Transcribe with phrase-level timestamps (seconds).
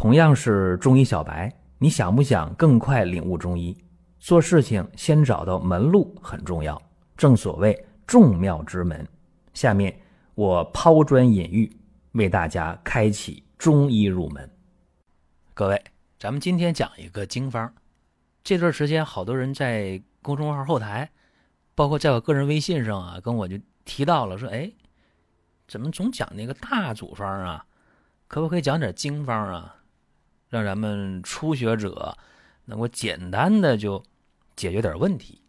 [0.00, 3.76] 同样是中医小白，你想不想更快领悟中医？
[4.18, 6.80] 做事情先找到门路很重要，
[7.18, 9.06] 正所谓众妙之门。
[9.52, 9.94] 下面
[10.34, 11.70] 我抛砖引玉，
[12.12, 14.50] 为大家开启中医入门。
[15.52, 15.84] 各位，
[16.18, 17.70] 咱们今天讲一个经方。
[18.42, 21.10] 这段时间，好多人在公众号后台，
[21.74, 24.72] 包括在我个人微信上啊，跟我就提到了，说：“哎，
[25.68, 27.66] 怎么总讲那个大组方啊？
[28.28, 29.76] 可不可以讲点经方啊？
[30.50, 32.18] 让咱们初学者
[32.66, 34.04] 能够简单的就
[34.54, 35.40] 解决点问题。”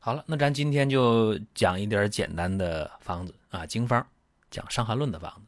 [0.00, 4.06] 好了，那咱今天就讲一点简单的方子啊，经方，
[4.50, 5.40] 讲《伤寒论》的方子。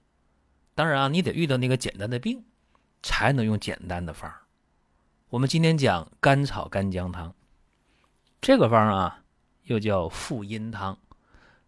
[0.74, 2.44] 当然啊，你得遇到那个简单的病，
[3.02, 4.32] 才能用简单的方。
[5.28, 7.32] 我们今天讲甘草干姜汤，
[8.40, 9.22] 这个方啊
[9.64, 10.98] 又叫复阴汤，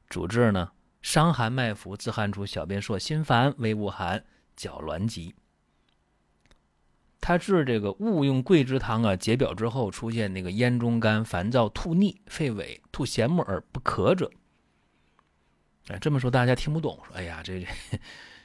[0.09, 4.25] 主治呢伤寒脉浮、自汗出、小便数、心烦、微恶寒、
[4.57, 5.35] 脚挛急。
[7.31, 14.29] 他治这个误用桂枝汤啊，解表之后出现那个咽中干、烦躁、吐逆、肺痿、吐涎沫而不咳者。
[15.87, 17.65] 哎，这么说大家听不懂，说哎呀，这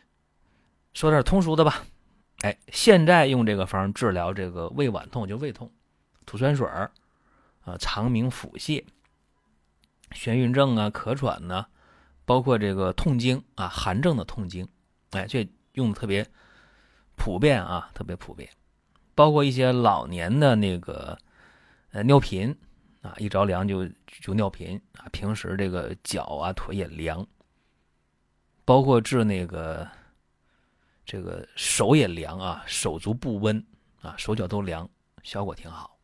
[0.94, 1.83] 说点通俗的吧。
[2.44, 5.72] 哎，现在用这个方治疗这个胃脘痛，就胃痛、
[6.27, 6.92] 吐酸水儿
[7.64, 8.86] 啊、肠鸣腹泻、
[10.11, 11.66] 眩晕症啊、咳喘呢，
[12.23, 14.70] 包括这个痛经啊、寒症的痛经，
[15.09, 16.23] 哎，这用的特别
[17.16, 18.47] 普遍啊，特别普遍。
[19.16, 21.17] 包括一些老年的那个
[21.91, 22.55] 呃尿频
[23.02, 27.25] 啊，一着凉就就尿频啊，平时这个脚啊腿也凉，
[28.63, 29.89] 包括治那个。
[31.08, 33.63] 这个手也凉啊，手足不温
[34.02, 34.89] 啊，手脚都凉，
[35.21, 35.99] 效果挺好。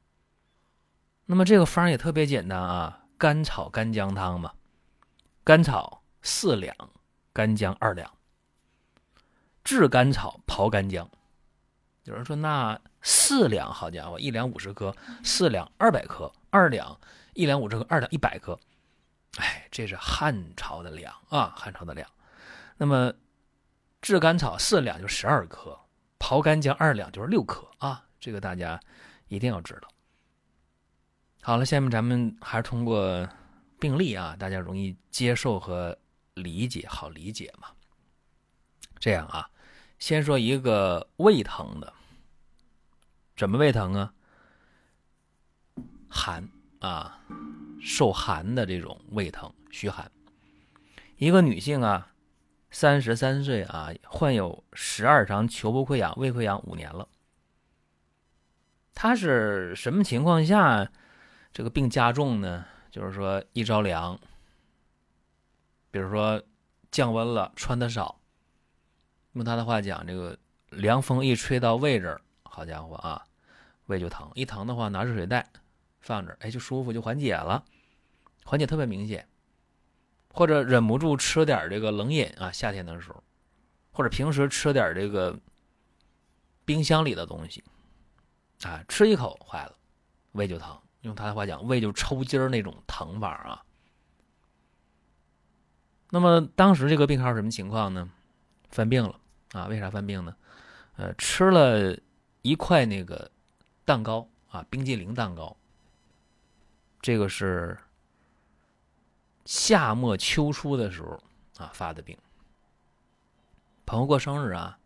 [1.26, 4.54] 那么这个方也特别简单啊，甘草干姜汤嘛，
[5.44, 6.76] 甘草四两，
[7.34, 8.14] 干姜二两。
[9.64, 11.10] 炙甘草，刨干姜。
[12.12, 17.00] 有人说那四两，好家伙，一两五十克，四两二百克，二两
[17.34, 18.60] 一两五十克，二两一百克。
[19.38, 22.08] 哎，这是汉朝的粮啊，汉朝的粮。
[22.78, 23.12] 那么。
[24.04, 25.80] 炙甘草四两就十二克，
[26.18, 28.04] 刨干姜二两就是六克啊！
[28.20, 28.80] 这个大家
[29.28, 29.88] 一定要知道。
[31.44, 33.30] 好了，下面咱们还是通过
[33.80, 35.96] 病例啊，大家容易接受和
[36.34, 37.68] 理解，好理解嘛。
[38.98, 39.48] 这样啊，
[40.00, 41.94] 先说一个胃疼的，
[43.36, 44.14] 怎么胃疼啊？
[46.10, 46.50] 寒
[46.80, 47.20] 啊，
[47.82, 50.12] 受寒的这种胃疼，虚寒。
[51.18, 52.08] 一个女性啊。
[52.74, 57.06] 三十三岁啊，患有十二肠球部溃疡、胃溃疡五年了。
[58.94, 60.90] 他是什么情况下
[61.52, 62.66] 这个病加重呢？
[62.90, 64.18] 就是说一着凉，
[65.92, 66.42] 比如说
[66.90, 68.22] 降温了，穿的少，
[69.34, 72.22] 用他的话讲，这个凉风一吹到胃这儿，
[72.54, 73.24] 好家伙啊，
[73.86, 74.30] 胃就疼。
[74.36, 75.48] 一疼的话，拿热水袋
[76.02, 77.64] 放着，哎，就舒服，就缓解了，
[78.44, 79.26] 缓解特别明显。
[80.34, 83.24] 或者忍不住吃点这个冷饮啊，夏天的时候，
[83.94, 85.40] 或者平时吃点这个
[86.66, 87.64] 冰箱里的东西，
[88.64, 89.76] 啊，吃一口坏了，
[90.34, 90.78] 胃就疼。
[91.02, 93.64] 用他的话讲，胃就抽筋儿那种疼法啊。
[96.10, 98.12] 那么当时这个病号什么情况呢？
[98.70, 99.18] 犯病了
[99.54, 99.68] 啊？
[99.68, 100.36] 为啥犯病呢？
[100.98, 101.98] 呃，吃了
[102.42, 103.30] 一块那个
[103.86, 105.56] 蛋糕啊，冰激凌蛋糕，
[107.02, 107.78] 这个是。
[109.44, 111.20] 夏末秋初的时候
[111.58, 112.16] 啊发的病，
[113.88, 114.78] 朋友过生日啊，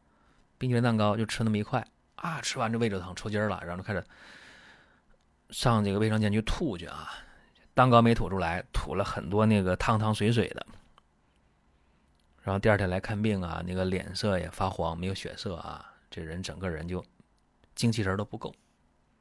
[0.58, 1.86] 冰淇淋蛋糕就吃那么一块。
[2.16, 4.04] 啊，吃完这胃就疼抽筋了，然后就开始
[5.50, 7.12] 上这个卫生间去吐去啊，
[7.74, 10.66] 蛋糕没吐出来，吐了很多那个汤汤水水的，
[12.42, 17.06] 然后第二天来看病啊，那个脸色也发黄，没有血色啊，这人整个人就
[17.75, 18.53] 精气神都不够，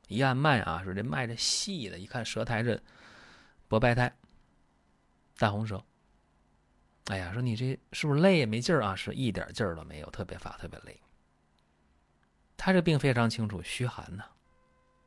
[0.08, 2.80] 一按脉啊，说这脉这细的，一看舌苔这
[3.68, 4.14] 薄白苔。
[5.36, 5.84] 大红舌，
[7.06, 8.94] 哎呀，说你这是不是累也没劲儿啊？
[8.94, 11.00] 是一点劲儿都没有，特别乏，特别累。
[12.56, 14.24] 他这病非常清楚，虚寒呢，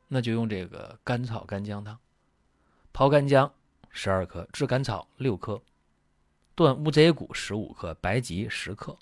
[0.06, 1.98] 那就用这个甘草干姜汤，
[2.92, 3.50] 刨干姜
[3.88, 5.60] 十二克，炙甘草六克，
[6.54, 8.96] 断乌贼骨十五克，白及十克，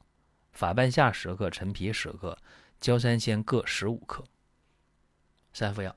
[0.52, 2.38] 法半夏十克，陈皮十克，
[2.78, 4.24] 焦三仙各十五克，
[5.56, 5.96] 三副药。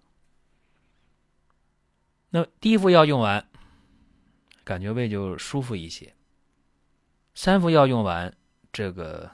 [2.30, 3.46] 那第一副药用完。
[4.64, 6.16] 感觉胃就舒服一些。
[7.34, 8.34] 三副药用完，
[8.72, 9.30] 这个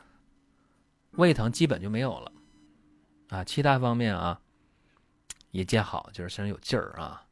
[1.11, 2.31] 胃疼基本就没有了
[3.27, 3.43] 啊。
[3.43, 4.41] 其他方面啊
[5.51, 7.27] 也见好，就是身上有劲儿啊。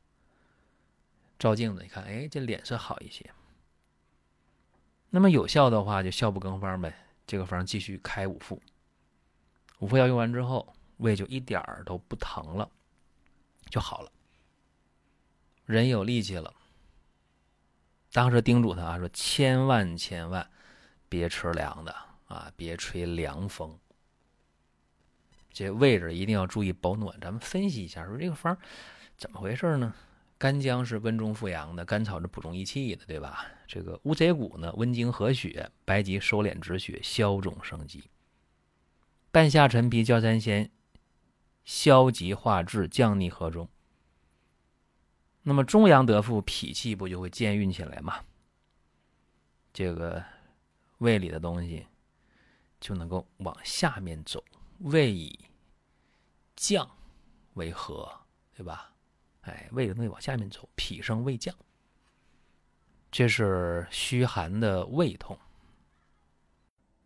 [1.39, 3.27] 照镜子一看，哎，这脸色好一些。
[5.09, 6.93] 那么有效的话，就效不更方呗。
[7.25, 8.61] 这个方继续开五副，
[9.79, 12.69] 五副药用完之后，胃就一点儿都不疼了，
[13.73, 14.11] 就好了，
[15.65, 16.53] 人有力气了。
[18.11, 20.47] 当时叮嘱他啊，说千万千万
[21.09, 21.91] 别吃凉的
[22.27, 23.75] 啊，别吹凉风。
[25.51, 27.19] 这位置一定要注意保暖。
[27.19, 28.55] 咱们分析一下，说这个方
[29.17, 29.91] 怎么回事呢？
[30.37, 33.43] 干姜是温中复阳的，甘草是补中益气的，对吧？
[33.65, 38.03] 这个乌贼骨呢，温经和血，白及收敛止血，消肿生肌。
[39.31, 40.69] 半夏、陈皮、焦三仙，
[41.63, 43.67] 消极化滞，降逆和中。
[45.41, 48.23] 那么中阳得复，脾气不就会健运起来吗？
[49.73, 50.23] 这个
[50.99, 51.85] 胃里的东西
[52.79, 54.43] 就能够往下面走。
[54.79, 55.37] 胃以
[56.55, 56.89] 降
[57.53, 58.11] 为和，
[58.55, 58.93] 对吧？
[59.41, 61.53] 哎，胃的东西往下面走，脾升胃降，
[63.11, 65.37] 这是虚寒的胃痛。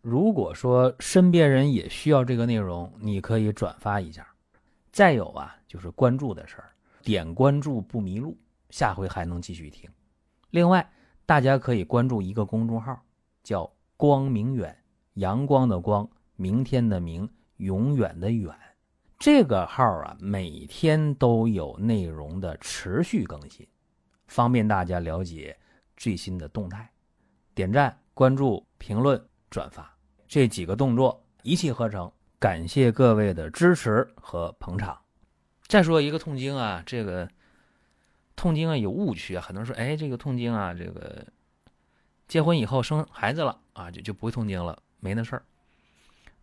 [0.02, 4.28] 如果说身边人也需要这个内容，你可以转发一下。
[4.98, 6.74] 再有啊，就是关注的事儿，
[7.04, 8.36] 点关注不迷路，
[8.72, 9.88] 下回还能继续听。
[10.50, 10.92] 另外，
[11.24, 13.00] 大家可以关注一个公众号，
[13.44, 14.76] 叫“光明远”，
[15.14, 18.52] 阳光的光，明天的明，永远的远。
[19.20, 23.68] 这个号啊，每天都有内容的持续更新，
[24.26, 25.56] 方便大家了解
[25.96, 26.92] 最新的动态。
[27.54, 29.96] 点赞、关注、评论、转发
[30.28, 35.00] 这几个动作一气呵成，感谢各位的支持和捧场。
[35.68, 37.28] 再说一个痛经啊，这个
[38.36, 41.26] 痛经啊有误区啊，很多人说，哎，这个痛经啊，这个
[42.28, 45.44] 结婚以后生孩子了啊，就就不会痛经了，没那事儿。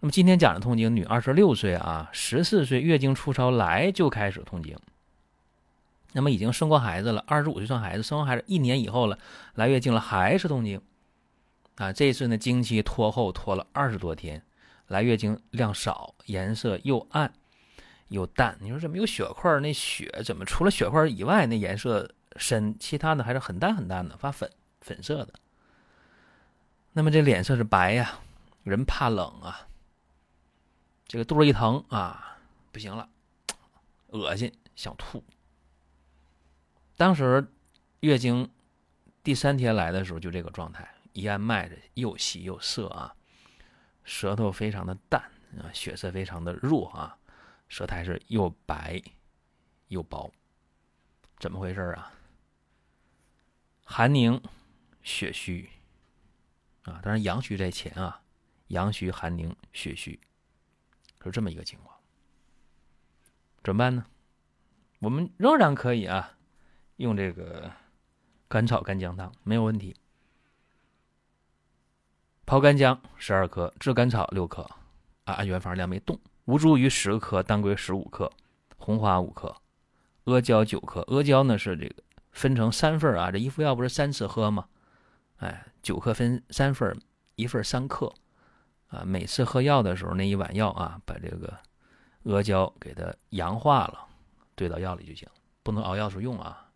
[0.00, 4.76] 那么今天讲的痛经女，二十六岁啊，十四岁月经初潮来就开始痛经。
[6.12, 9.18] 那么已经生过孩子了，二十五岁生孩子，生完孩子一年以后了，
[9.54, 10.82] 来月经了还是痛经，
[11.76, 14.42] 啊，这次呢经期拖后拖了二十多天，
[14.88, 17.32] 来月经量少，颜色又暗
[18.08, 18.56] 又淡。
[18.60, 19.58] 你说怎么有血块？
[19.60, 24.50] 那血怎么除了血块以外，那颜色深，其他的还是很淡很淡的，发粉
[24.80, 25.32] 粉色的。
[26.92, 28.18] 那么这脸色是白呀，
[28.62, 29.66] 人怕冷啊。
[31.06, 32.38] 这个肚子一疼啊，
[32.72, 33.08] 不行了，
[34.08, 35.22] 恶心，想吐。
[36.96, 37.46] 当时
[38.00, 38.48] 月经
[39.22, 43.14] 第三天来的时候，就这个状态，一按脉的又细又涩啊，
[44.04, 45.20] 舌头非常的淡
[45.58, 47.18] 啊，血色非常的弱啊，
[47.68, 49.02] 舌苔是又白
[49.88, 50.30] 又薄，
[51.38, 52.12] 怎么回事啊？
[53.84, 54.40] 寒凝
[55.02, 55.68] 血虚
[56.84, 58.22] 啊，当然阳虚在前啊，
[58.68, 60.20] 阳虚寒凝血虚。
[61.22, 61.98] 是这么一个情况，
[63.62, 64.04] 怎么办呢？
[64.98, 66.36] 我们仍然可以啊，
[66.96, 67.72] 用这个
[68.46, 69.96] 甘草干姜汤没有问题。
[72.46, 74.62] 泡干姜十二克，炙甘草六克，
[75.24, 76.18] 啊，按原方量没动。
[76.44, 78.30] 吴茱萸十克，当归十五克，
[78.76, 79.56] 红花五克，
[80.24, 81.00] 阿胶九克。
[81.08, 82.02] 阿胶呢是这个
[82.32, 84.66] 分成三份啊，这一副药不是三次喝吗？
[85.38, 86.94] 哎，九克分三份，
[87.36, 88.12] 一份三克。
[88.88, 91.58] 啊，每次喝药的时候，那一碗药啊，把这个
[92.24, 94.06] 阿胶给它阳化了，
[94.54, 95.26] 兑到药里就行，
[95.62, 96.68] 不能熬药时候用啊，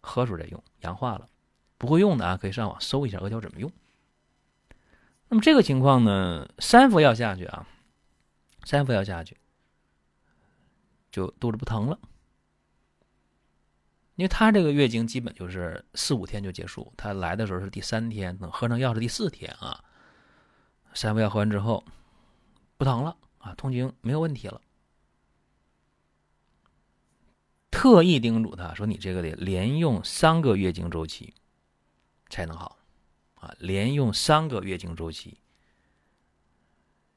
[0.00, 1.28] 喝时候再用，阳化了。
[1.78, 3.70] 不会用的啊，可以上网搜一下阿胶怎么用。
[5.28, 7.66] 那么这个情况呢，三服药下去啊，
[8.64, 9.36] 三服药下去，
[11.10, 11.98] 就肚子不疼了，
[14.14, 19.82] 因为他这个月经基本就是四五天就结束，他来的时候是第三天，等喝上药是第四天啊。
[20.94, 21.84] 三服药喝完之后，
[22.76, 24.60] 不疼了啊，痛经没有问题了。
[27.70, 31.34] 特意叮嘱他说：“你这个得连用三个月经周期
[32.30, 32.78] 才能好
[33.36, 35.40] 啊，连用三个月经周期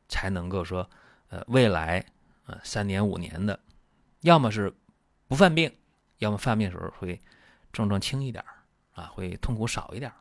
[0.07, 0.89] 才能够说，
[1.29, 2.05] 呃，未来
[2.45, 3.59] 呃三年五年的，
[4.21, 4.73] 要么是
[5.27, 5.75] 不犯病，
[6.19, 7.19] 要么犯病的时候会
[7.73, 8.43] 症状轻一点
[8.93, 10.11] 啊，会痛苦少一点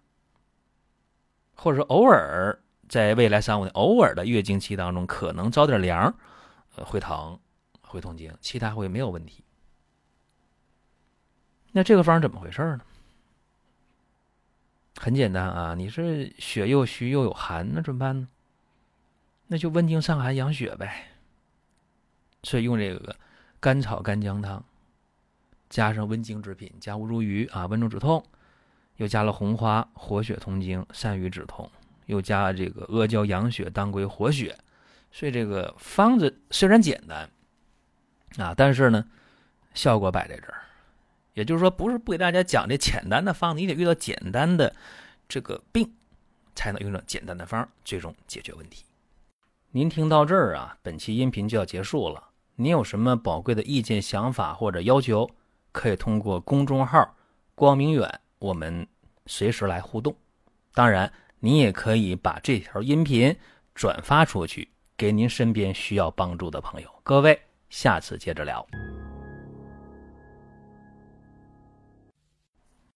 [1.54, 6.18] 或者说偶尔。”在未来三五年，偶尔的月经期当中，可能着点凉，
[6.74, 7.38] 呃，会疼，
[7.82, 9.44] 会痛经，其他会没有问题。
[11.72, 12.80] 那这个方怎么回事呢？
[15.00, 18.28] 很简单啊，你是血又虚又有寒，那怎么办呢？
[19.46, 21.06] 那就温经散寒养血呗。
[22.42, 23.16] 所以用这个
[23.60, 24.62] 甘草干姜汤，
[25.70, 28.24] 加上温经之品，加吴茱萸啊，温中止痛，
[28.96, 31.70] 又加了红花，活血通经，散瘀止痛。
[32.06, 34.56] 又加这个阿胶养血，当归活血，
[35.12, 37.28] 所以这个方子虽然简单
[38.38, 39.06] 啊，但是呢，
[39.74, 40.62] 效果摆在这儿。
[41.38, 44.74] 也就是说，不是不给大家讲这简单的方子，你得遇到简单的
[45.28, 45.88] 这个病，
[46.56, 48.84] 才能用上简单的方，最终解决问题。
[49.70, 52.30] 您听到这儿啊，本期音频就要结束了。
[52.56, 55.30] 您有什么宝贵的意见、想法或者要求，
[55.70, 57.14] 可以通过公众号
[57.54, 58.84] “光明远”我们
[59.26, 60.12] 随时来互动。
[60.74, 63.32] 当然，您也可以把这条音频
[63.76, 66.90] 转发出去，给您身边需要帮助的朋友。
[67.04, 67.40] 各位，
[67.70, 68.66] 下次接着聊。